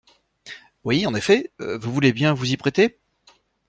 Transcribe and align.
Oui, 0.83 1.05
en 1.05 1.13
effet. 1.13 1.51
Vous 1.59 1.93
voulez 1.93 2.11
bien 2.11 2.33
vous 2.33 2.51
y 2.51 2.57
prêter? 2.57 2.97